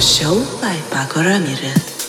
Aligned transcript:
Show 0.00 0.36
by 0.60 0.76
Pako 0.90 1.24
Ramirez. 1.24 2.03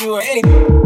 You 0.00 0.14
or 0.14 0.22
anything. 0.22 0.81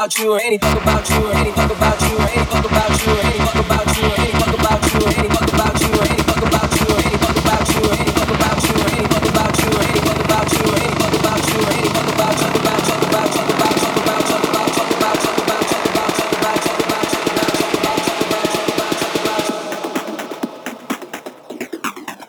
About 0.00 0.18
you 0.18 0.32
or 0.32 0.40
any 0.40 0.56
fuck 0.56 0.80
about 0.80 1.10
you 1.10 1.26
or 1.26 1.34
any 1.34 1.52
fuck 1.52 1.70
about 1.76 2.00
you 2.00 2.16
or 2.16 2.22
any 2.22 2.44
fuck 2.46 2.64
about 2.64 3.04
you 3.04 3.12
or 3.12 3.20
any 3.20 3.36
fuck 3.36 3.56
about 3.60 3.96
you 4.00 4.08
or 4.08 4.16
any 4.16 4.32
fuck 4.32 4.54
about 4.56 4.80
you 4.88 5.00
or 5.04 5.12
any 5.12 5.28
fuck 5.28 5.52
about 5.52 5.76
you 5.76 5.92
or 5.92 6.08
any 6.08 6.24
fuck 6.24 6.40
about 6.40 6.72
you 6.72 6.88
or 6.88 7.00
any 7.04 7.16
fuck 7.20 7.36
about 7.36 7.68
you 7.68 7.84
or 7.84 8.00
any 8.80 9.04
fuck 9.04 9.28
about 9.28 9.60
you 9.60 9.68
or 9.68 9.84
any 9.84 10.00
fuck 10.00 10.00
about 10.00 10.00
you 10.00 10.00
or 10.00 10.00
any 10.00 10.00
fuck 10.00 10.24
about 10.24 10.48
you 10.56 10.64
or 10.64 10.80
any 10.80 10.96
fuck 10.96 11.12
about 11.20 11.44
you 11.52 11.60
or 11.60 11.76
any 11.76 11.88
fuck 11.92 12.08
about 12.16 12.32
talk 12.32 12.56
about 12.56 12.80
talk 12.80 13.02
about 13.04 13.28
talk 13.36 14.00
about 14.00 14.24
talk 14.24 14.48
about 14.48 14.72
talk 14.72 14.96
about 14.96 15.68
talk 15.68 15.92
about 15.92 16.16
talk 16.16 16.40
about 16.40 17.00
about 17.00 17.28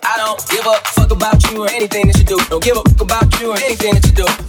I 0.04 0.20
don't 0.20 0.42
give 0.52 0.68
a 0.68 0.76
fuck 0.92 1.12
about 1.12 1.40
you 1.50 1.64
or 1.64 1.70
anything 1.72 2.08
that 2.08 2.18
you 2.20 2.26
do. 2.26 2.38
Don't 2.50 2.62
give 2.62 2.76
a 2.76 2.84
fuck 2.84 3.02
about 3.02 3.40
you 3.40 3.52
or 3.52 3.58
anything 3.58 3.94
that 3.94 4.06
you 4.06 4.12
do. 4.12 4.41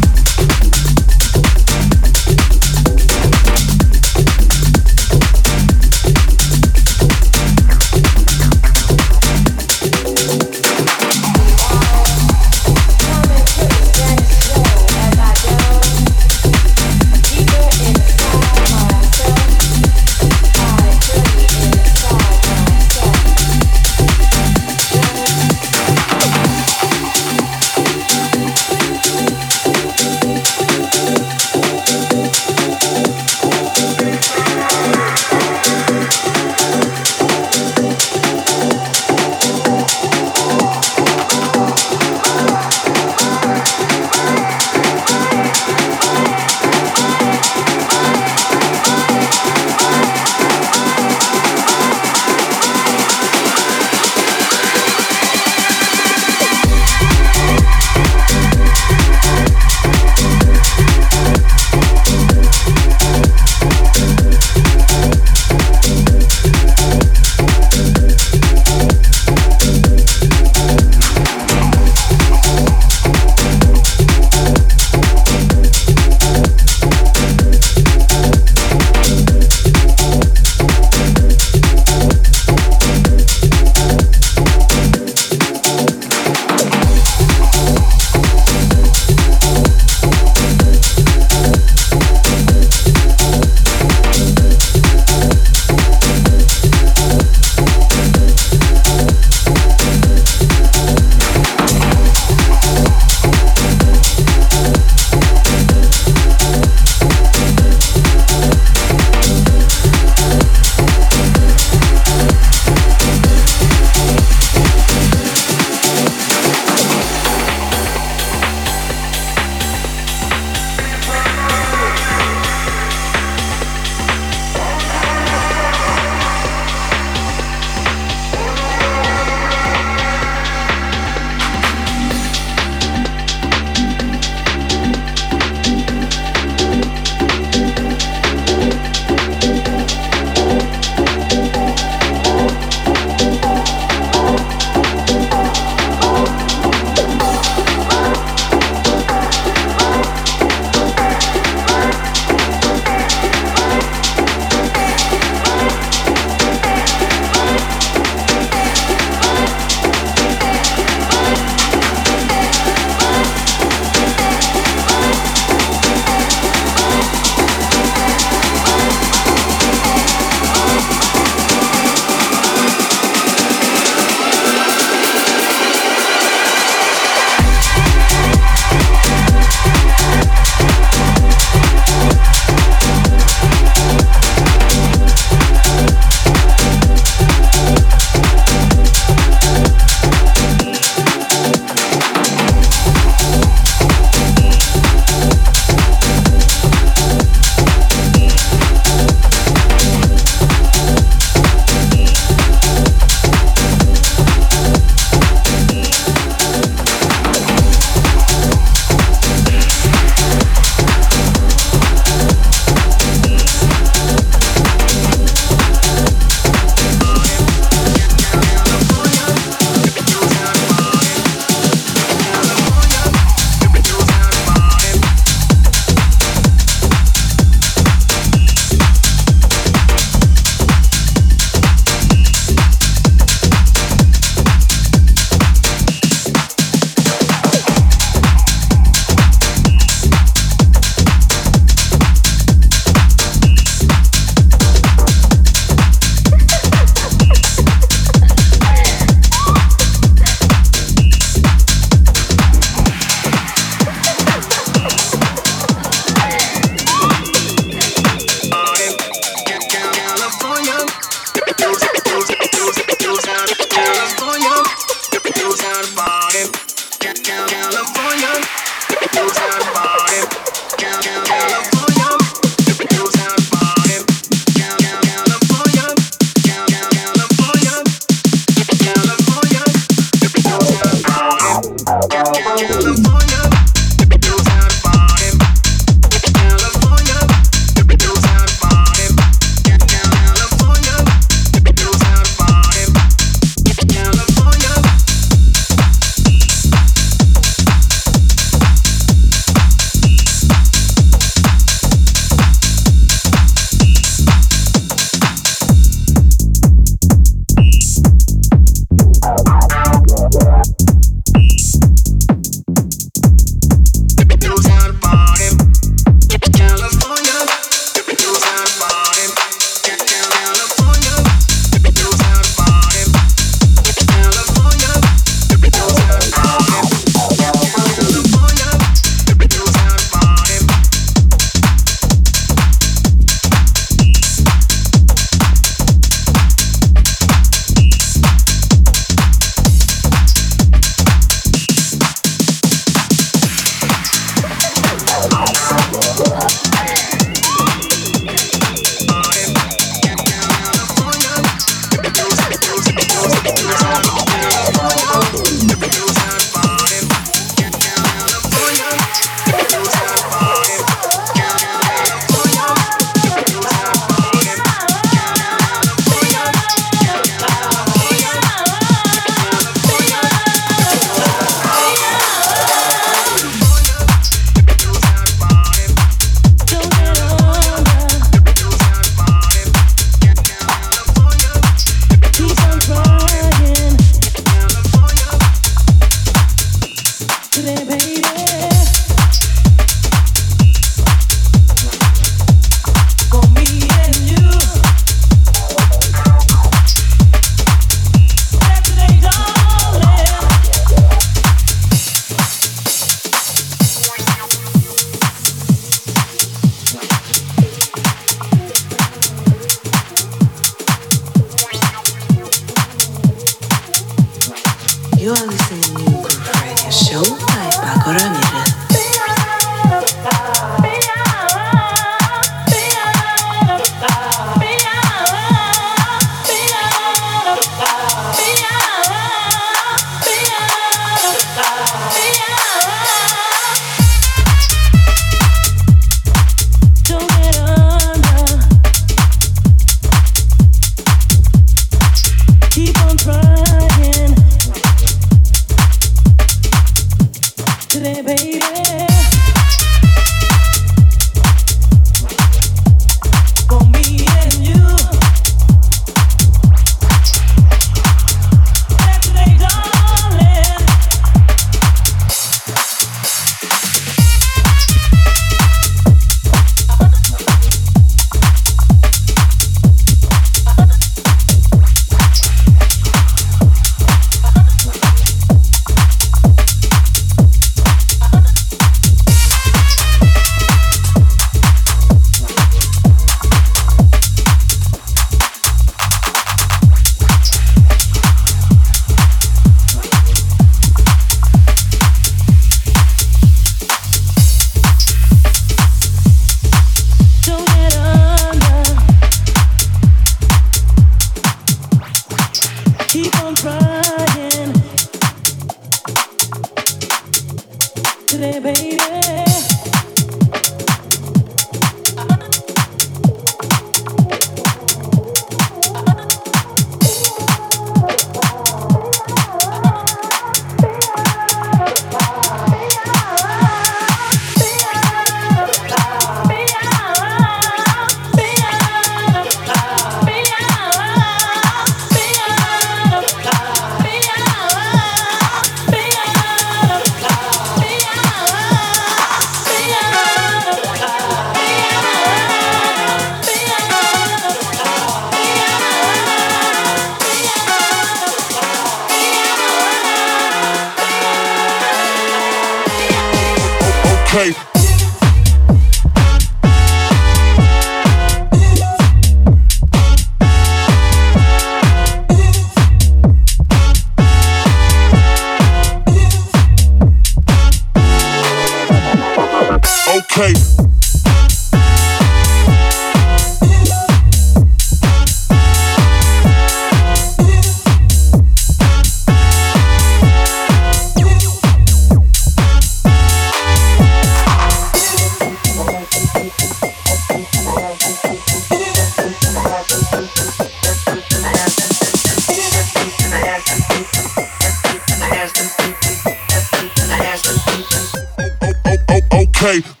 play 599.71 600.00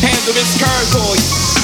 handle 0.00 0.32
this 0.32 0.56
curveball. 0.56 1.63